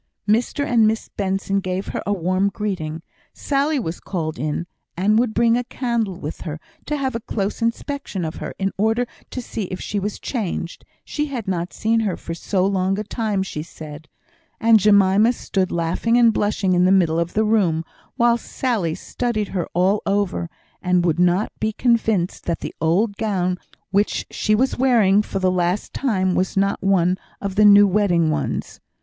Mr 0.27 0.65
and 0.65 0.87
Miss 0.87 1.09
Benson 1.09 1.59
gave 1.59 1.89
her 1.89 2.01
a 2.07 2.11
warm 2.11 2.49
greeting. 2.49 3.03
Sally 3.35 3.77
was 3.77 3.99
called 3.99 4.39
in, 4.39 4.65
and 4.97 5.19
would 5.19 5.31
bring 5.35 5.55
a 5.55 5.63
candle 5.65 6.19
with 6.19 6.41
her, 6.41 6.59
to 6.87 6.97
have 6.97 7.13
a 7.13 7.19
close 7.19 7.61
inspection 7.61 8.25
of 8.25 8.37
her, 8.37 8.55
in 8.57 8.71
order 8.79 9.05
to 9.29 9.41
see 9.43 9.65
if 9.65 9.79
she 9.79 9.99
was 9.99 10.19
changed 10.19 10.85
she 11.05 11.27
had 11.27 11.47
not 11.47 11.71
seen 11.71 11.99
her 11.99 12.17
for 12.17 12.33
so 12.33 12.65
long 12.65 12.97
a 12.97 13.03
time, 13.03 13.43
she 13.43 13.61
said; 13.61 14.07
and 14.59 14.79
Jemima 14.79 15.33
stood 15.33 15.71
laughing 15.71 16.17
and 16.17 16.33
blushing 16.33 16.73
in 16.73 16.85
the 16.85 16.91
middle 16.91 17.19
of 17.19 17.33
the 17.35 17.43
room, 17.45 17.85
while 18.15 18.37
Sally 18.37 18.95
studied 18.95 19.49
her 19.49 19.67
all 19.75 20.01
over, 20.07 20.49
and 20.81 21.05
would 21.05 21.19
not 21.19 21.51
be 21.59 21.73
convinced 21.73 22.45
that 22.45 22.61
the 22.61 22.73
old 22.81 23.17
gown 23.17 23.59
which 23.91 24.25
she 24.31 24.55
was 24.55 24.79
wearing 24.79 25.21
for 25.21 25.37
the 25.37 25.51
last 25.51 25.93
time 25.93 26.33
was 26.33 26.57
not 26.57 26.81
one 26.81 27.19
of 27.39 27.53
the 27.53 27.65
new 27.65 27.85
wedding 27.85 28.31
ones. 28.31 28.79